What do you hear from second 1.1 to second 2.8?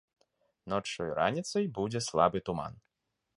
раніцай будзе слабы туман.